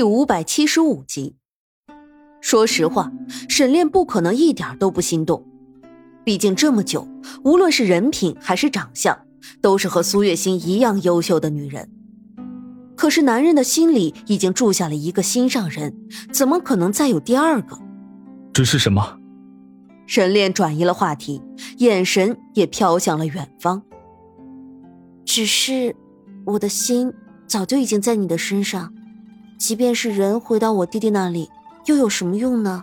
[0.00, 1.36] 第五百七十五集。
[2.40, 3.12] 说实话，
[3.50, 5.46] 沈炼不可能一点都不心动，
[6.24, 7.06] 毕竟这么久，
[7.44, 9.26] 无论是人品还是长相，
[9.60, 11.90] 都是和苏月心一样优秀的女人。
[12.96, 15.94] 可是男人的心里已经住下了一个心上人，
[16.32, 17.78] 怎么可能再有第二个？
[18.54, 19.18] 只是什么？
[20.06, 21.42] 沈炼转移了话题，
[21.76, 23.82] 眼神也飘向了远方。
[25.26, 25.94] 只是，
[26.46, 27.12] 我的心
[27.46, 28.94] 早就已经在你的身上，
[29.60, 31.50] 即便是人回到我弟弟那里，
[31.84, 32.82] 又有什么用呢？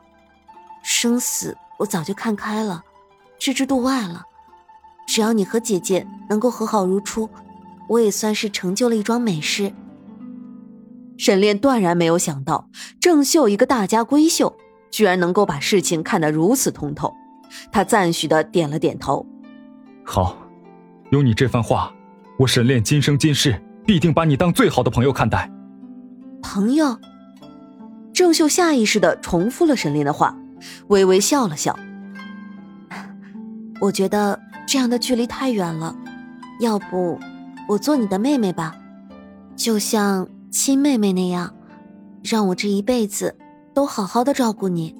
[0.83, 2.83] 生死我早就看开了，
[3.39, 4.23] 置之度外了。
[5.07, 7.27] 只要你和姐姐能够和好如初，
[7.89, 9.73] 我也算是成就了一桩美事。
[11.17, 12.69] 沈炼断然没有想到，
[13.01, 14.55] 郑秀一个大家闺秀，
[14.91, 17.11] 居然能够把事情看得如此通透。
[17.71, 19.25] 他赞许的点了点头。
[20.05, 20.37] 好，
[21.09, 21.91] 有你这番话。
[22.37, 25.51] 我沈炼今生今世必定把你当最好的朋友看待。
[26.57, 26.97] 朋友，
[28.11, 30.35] 郑秀下意识的重复了沈炼的话，
[30.87, 31.77] 微微笑了笑。
[33.79, 35.95] 我觉得这样的距离太远了，
[36.59, 37.19] 要不
[37.69, 38.75] 我做你的妹妹吧，
[39.55, 41.53] 就像亲妹妹那样，
[42.23, 43.35] 让我这一辈子
[43.75, 44.95] 都好好的照顾你。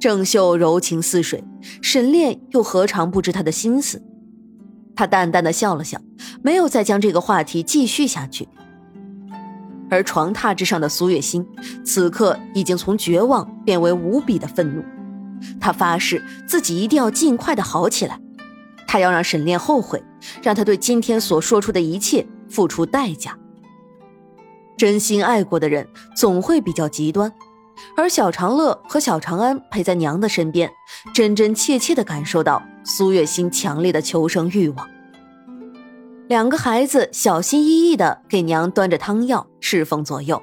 [0.00, 1.44] 郑秀柔情似水，
[1.82, 4.02] 沈炼又何尝不知她的心思？
[4.96, 6.00] 他淡淡的笑了笑，
[6.40, 8.48] 没有再将这个话题继续下去。
[9.94, 11.46] 而床榻之上的苏月心，
[11.84, 14.84] 此刻已经从绝望变为无比的愤怒。
[15.60, 18.18] 他发誓自己一定要尽快的好起来，
[18.86, 20.02] 他要让沈炼后悔，
[20.42, 23.38] 让他对今天所说出的一切付出代价。
[24.76, 27.32] 真心爱过的人总会比较极端，
[27.96, 30.70] 而小长乐和小长安陪在娘的身边，
[31.14, 32.62] 真真切切的感受到。
[32.86, 34.86] 苏月心强烈的求生欲望，
[36.26, 40.42] 两个孩子小心翼翼的给娘端着汤药侍奉左右。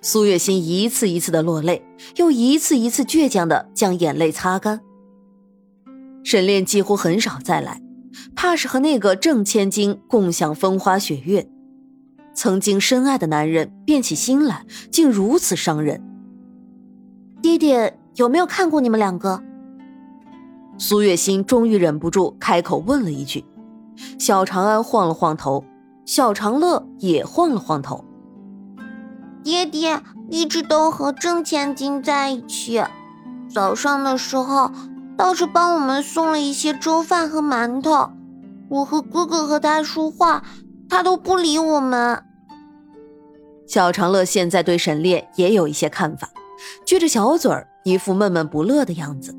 [0.00, 1.84] 苏月心一次一次的落泪，
[2.16, 4.80] 又一次一次倔强的将眼泪擦干。
[6.24, 7.82] 沈炼几乎很少再来，
[8.34, 11.46] 怕是和那个郑千金共享风花雪月，
[12.32, 16.00] 曾经深爱的男人变起心来竟如此伤人。
[17.42, 19.42] 爹爹有没有看过你们两个？
[20.78, 23.44] 苏月心终于忍不住开口问了一句，
[24.18, 25.64] 小长安晃了晃头，
[26.04, 28.04] 小长乐也晃了晃头。
[29.42, 32.82] 爹爹一直都和郑千金在一起，
[33.52, 34.70] 早上的时候
[35.16, 38.10] 倒是帮我们送了一些粥饭和馒头。
[38.68, 40.42] 我和哥哥和他说话，
[40.88, 42.22] 他都不理我们。
[43.66, 46.30] 小长乐现在对沈烈也有一些看法，
[46.86, 49.34] 撅着小嘴儿，一副闷闷不乐的样子。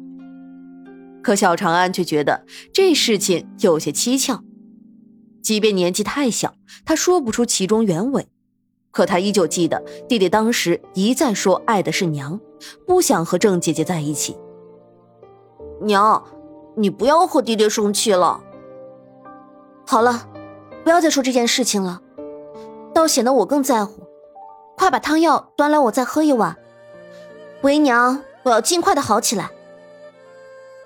[1.22, 4.44] 可小长安却觉得这事情有些蹊跷，
[5.44, 6.54] 即便年纪太小，
[6.86, 8.28] 他说不出其中原委，
[8.92, 12.40] 可他依旧记得弟弟当时一再说爱的是娘，
[12.88, 14.38] 不想和郑姐姐在一起。
[15.82, 16.24] 娘，
[16.78, 18.42] 你不要和弟弟生气了。
[19.86, 20.30] 好了，
[20.86, 22.02] 不要再说这件事情了，
[22.94, 24.08] 倒显得我更在乎。
[24.78, 26.56] 快把汤药端来，我再喝一碗。
[27.64, 29.52] 为娘，我要尽快的好起来。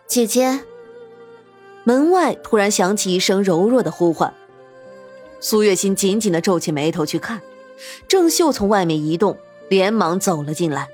[0.07, 0.61] 姐姐，
[1.83, 4.33] 门外突然响起一声柔弱的呼唤。
[5.39, 7.41] 苏月心紧紧的皱起眉头去看，
[8.07, 9.37] 郑秀从外面移动，
[9.69, 10.89] 连忙走了进来。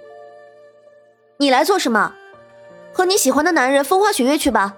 [1.38, 2.14] 你来做什么？
[2.92, 4.76] 和你喜欢的男人风花雪月去吧。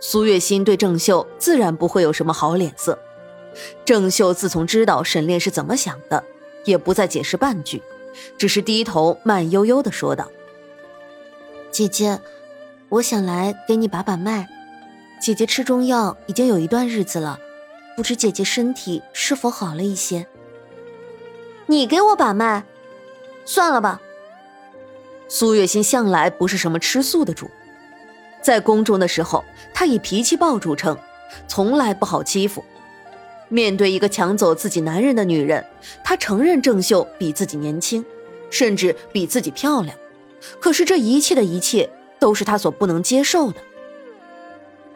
[0.00, 2.98] 苏月心对郑秀自然不会有什么好脸色。
[3.84, 6.24] 郑秀自从知道沈炼是怎么想的，
[6.64, 7.82] 也不再解释半句，
[8.38, 10.30] 只是低头慢悠悠的说道
[11.70, 12.20] ：“姐姐。”
[12.90, 14.48] 我想来给你把把脉，
[15.22, 17.38] 姐姐吃中药已经有一段日子了，
[18.00, 20.26] 不知姐姐身体是否好了一些？
[21.66, 22.64] 你给我把脉，
[23.44, 24.00] 算了吧。
[25.28, 27.50] 苏月心向来不是什么吃素的主，
[28.40, 29.44] 在宫中的时候，
[29.74, 30.96] 她以脾气暴著称，
[31.46, 32.64] 从来不好欺负。
[33.50, 35.62] 面对一个抢走自己男人的女人，
[36.02, 38.02] 她承认郑秀比自己年轻，
[38.48, 39.94] 甚至比自己漂亮，
[40.58, 41.90] 可是这一切的一切。
[42.18, 43.60] 都是他所不能接受的。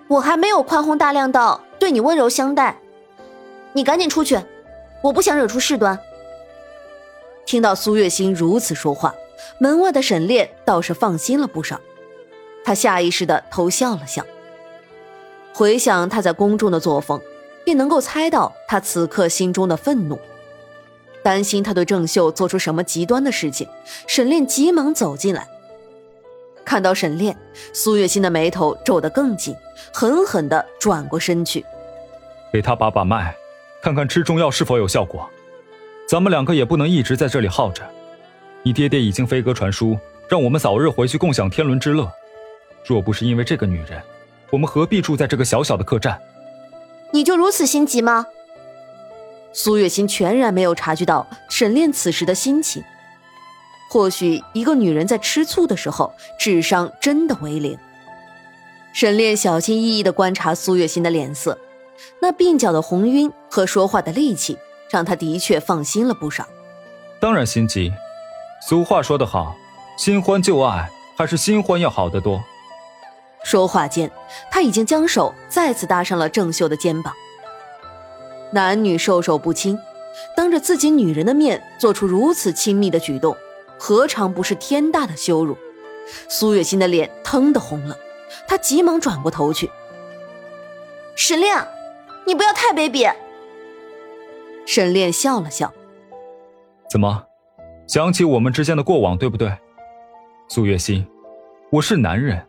[0.08, 2.78] 我还没有宽宏大量到对你温柔相待，
[3.76, 4.38] 你赶紧出去，
[5.02, 5.98] 我不想惹出事端。
[7.44, 9.12] 听到苏月心如此说话，
[9.58, 11.80] 门外的沈炼倒是放心了不少。
[12.64, 14.24] 他下意识的偷笑了笑，
[15.52, 17.20] 回想他在宫中的作风，
[17.64, 20.18] 便能够猜到他此刻心中的愤怒，
[21.24, 23.68] 担心他对郑秀做出什么极端的事情。
[24.06, 25.48] 沈炼急忙走进来。
[26.64, 27.36] 看到沈炼，
[27.72, 29.54] 苏月心的眉头皱得更紧，
[29.92, 31.66] 狠狠地转过身去，
[32.52, 33.36] 给他把把脉，
[33.84, 35.28] 看看吃中药是否有效果。
[36.08, 37.82] 咱们两个也不能一直在这里耗着。
[38.62, 42.10] 你爹爹已经飞鸽传书，让我们早日回去共享天伦之乐。
[42.86, 44.02] 若不是因为这个女人，
[44.48, 46.18] 我们何必住在这个小小的客栈？
[47.12, 48.24] 你就如此心急吗？
[49.52, 52.82] 苏月心全然没有察觉到沈炼此时的心情。
[53.90, 57.78] 或许一个女人在吃醋的时候，智商真的为零。
[58.94, 61.58] 沈炼小心翼翼地观察苏月心的脸色，
[62.20, 64.58] 那鬓角的红晕和说话的力气，
[64.90, 66.46] 让他的确放心了不少。
[67.20, 67.92] 当然心急。
[68.66, 69.54] 俗话说得好，
[69.96, 72.42] 新欢旧爱还是新欢要好得多。
[73.42, 74.10] 说话间，
[74.50, 77.12] 他已经将手再次搭上了郑秀的肩膀。
[78.52, 79.78] 男女授受不亲，
[80.34, 83.36] 当着自己女人的面做出如此亲密的举动。
[83.78, 85.58] 何尝不是天大的羞辱？
[86.28, 87.98] 苏月心的脸腾的红了，
[88.46, 89.70] 她急忙转过头去。
[91.16, 91.66] 沈炼，
[92.26, 93.12] 你不要太卑鄙。
[94.66, 95.72] 沈炼笑了笑，
[96.88, 97.24] 怎么，
[97.86, 99.52] 想起我们之间的过往，对不对？
[100.48, 101.06] 苏月心，
[101.70, 102.46] 我是男人，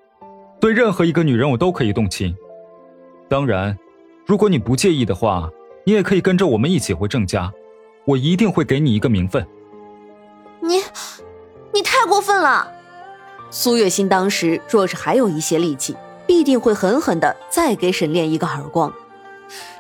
[0.60, 2.36] 对任何一个女人我都可以动情。
[3.28, 3.78] 当然，
[4.26, 5.50] 如果你不介意的话，
[5.84, 7.52] 你也可以跟着我们一起回郑家，
[8.06, 9.46] 我一定会给你一个名分。
[10.62, 10.82] 你，
[11.74, 12.72] 你太过分了！
[13.52, 15.96] 苏月心当时若是还有一些力气，
[16.26, 18.94] 必定会狠狠的再给沈炼一个耳光。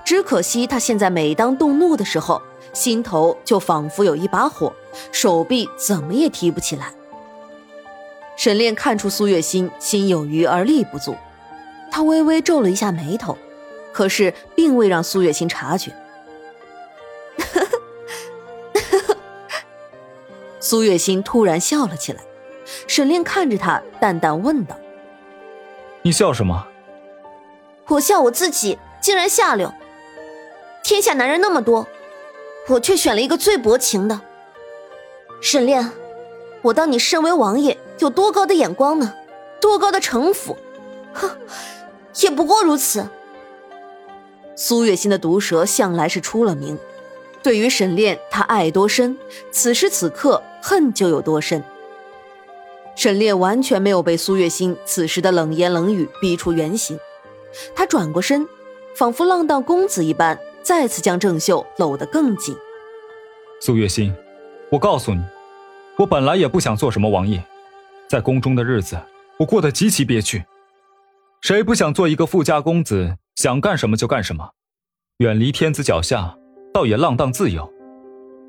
[0.05, 2.39] 只可惜他现在每当动怒的时候，
[2.73, 4.71] 心头就仿佛有一把火，
[5.11, 6.93] 手臂怎么也提不起来。
[8.37, 11.15] 沈炼看出苏月心心有余而力不足，
[11.89, 13.35] 他微微皱了一下眉头，
[13.91, 15.91] 可是并未让苏月心察觉。
[20.59, 22.21] 苏月心突然笑了起来，
[22.87, 24.77] 沈炼看着他，淡淡问道
[26.03, 26.67] ：“你笑什么
[27.87, 29.73] ？”“我笑我自己竟然下流。
[30.85, 31.87] 天下男人那么多，
[32.67, 34.21] 我却选了一个最薄情的。
[35.41, 35.91] 沈炼，
[36.61, 39.11] 我当你身为王爷有多高的眼光呢？
[39.59, 40.55] 多高的城府？
[41.11, 41.31] 哼，
[42.21, 43.07] 也不过如此。”
[44.55, 46.77] 苏月心的毒舌向来是出了名。
[47.41, 49.17] 对于沈炼，他爱多深，
[49.51, 51.63] 此时此刻恨就有多深。
[52.95, 56.99] 沈炼完全没有被苏月心此时的冷言冷语逼出原形，
[57.73, 58.47] 他转过身，
[58.93, 62.57] 仿佛浪荡公子一般，再次将郑秀搂得更紧。
[63.61, 64.11] 苏月心，
[64.71, 65.23] 我告诉你，
[65.99, 67.39] 我本来也不想做什么王爷，
[68.09, 68.97] 在宫中的日子
[69.37, 70.43] 我过得极其憋屈。
[71.41, 74.49] 谁不想做一个富家公子，想干什么就干什么，
[75.17, 76.35] 远离天子脚下？
[76.73, 77.71] 倒也浪荡自由。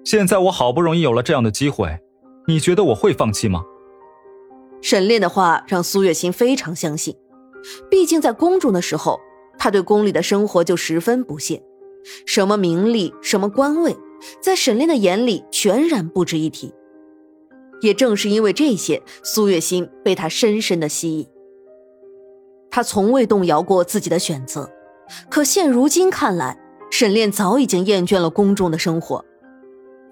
[0.03, 2.01] 现在我好不容易有了这样的机会，
[2.47, 3.63] 你觉得我会放弃吗？
[4.81, 7.15] 沈炼的话让苏月心非常相信，
[7.91, 9.21] 毕竟在宫中的时候，
[9.59, 11.63] 他对宫里的生活就十分不屑，
[12.27, 13.97] 什么名利，什么官位，
[14.41, 16.73] 在沈炼的眼里全然不值一提。
[17.83, 21.29] 也正是因为这些，苏月心被他深深的吸引。
[22.71, 24.71] 他从未动摇过自己的选择，
[25.31, 26.63] 可现如今看来。
[26.89, 29.25] 沈炼早已经厌倦了宫中的生活，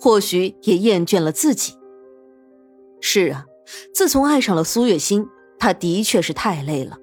[0.00, 1.72] 或许也厌倦了自己。
[3.00, 3.46] 是啊，
[3.94, 6.98] 自从爱上了苏月心，他的确是太累了。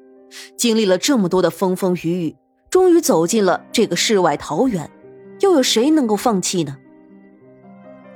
[0.57, 2.35] 经历了这么多的风风雨雨，
[2.71, 4.89] 终于走进了这个世外桃源，
[5.41, 6.77] 又有谁能够放弃呢？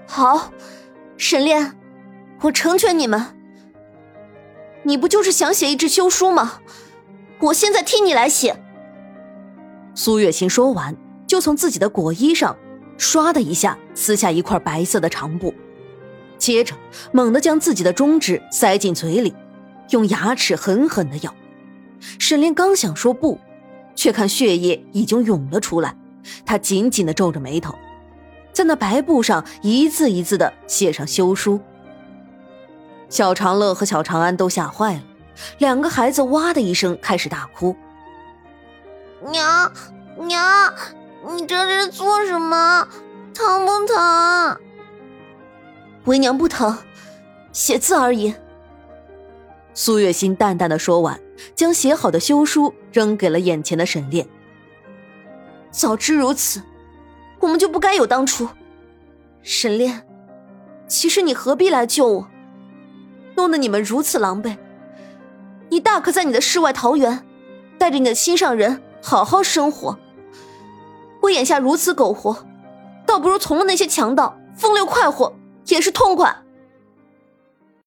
[0.07, 0.51] 好，
[1.17, 1.75] 沈炼，
[2.41, 3.23] 我成全你们。
[4.83, 6.61] 你不就是想写一纸休书吗？
[7.39, 8.57] 我现在替你来写。
[9.93, 10.95] 苏月心说完。
[11.27, 12.55] 就从自己的裹衣上，
[12.99, 15.51] 唰的一下撕下一块白色的长布，
[16.37, 16.75] 接着
[17.11, 19.33] 猛地将自己的中指塞进嘴里，
[19.89, 21.33] 用牙齿狠狠的咬。
[22.19, 23.39] 沈炼刚想说不，
[24.05, 25.97] 却看血液已经涌了出来，
[26.45, 27.73] 他紧紧的皱着眉头，
[28.53, 31.59] 在那白布上一字一字的写上休书。
[33.09, 35.03] 小长乐和小长安都吓坏了，
[35.57, 37.75] 两个孩子哇的一声开始大哭。
[39.23, 39.71] 娘，
[40.19, 40.71] 娘。
[41.27, 42.87] 你这是做什么？
[43.33, 44.59] 疼不疼？
[46.03, 46.77] 为娘不疼，
[47.51, 48.35] 写字而已。
[49.73, 51.19] 苏月心淡淡的说完，
[51.55, 54.25] 将写好的休书扔给了眼前的沈炼。
[55.69, 56.61] 早知如此，
[57.41, 58.47] 我们就不该有当初。
[59.41, 60.07] 沈炼，
[60.87, 62.27] 其实你何必来救我？
[63.35, 64.55] 弄得你们如此狼狈，
[65.67, 67.25] 你大可在你的世外桃源，
[67.77, 69.99] 带着你的心上人好好生活。
[71.23, 72.47] 我眼下如此苟活，
[73.05, 75.35] 倒不如从了那些强盗，风流快活
[75.65, 76.33] 也是痛快。